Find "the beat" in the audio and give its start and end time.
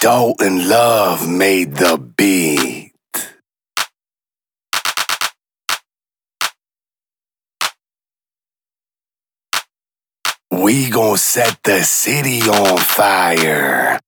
1.74-2.92